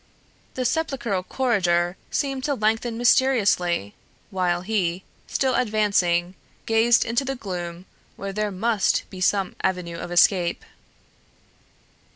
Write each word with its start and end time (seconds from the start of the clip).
The 0.55 0.65
sepulchral 0.65 1.21
corridor 1.21 1.95
seemed 2.09 2.43
to 2.45 2.55
lengthen 2.55 2.97
mysteriously, 2.97 3.93
while 4.31 4.61
he, 4.61 5.03
still 5.27 5.53
advancing, 5.53 6.33
gazed 6.65 7.05
into 7.05 7.23
the 7.23 7.35
gloom 7.35 7.85
where 8.15 8.33
there 8.33 8.49
must 8.49 9.03
be 9.11 9.21
some 9.21 9.55
avenue 9.61 9.97
of 9.99 10.09
escape. 10.11 10.65